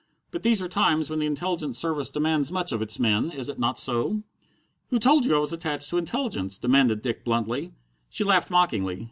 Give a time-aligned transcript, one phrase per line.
[0.31, 3.59] "But these are times when the Intelligence Service demands much of its men, is it
[3.59, 4.23] not so?"
[4.89, 7.73] "Who told you I was attached to Intelligence?" demanded Dick bluntly.
[8.09, 8.99] She laughed mockingly.